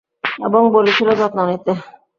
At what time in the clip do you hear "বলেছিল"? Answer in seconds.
0.73-1.07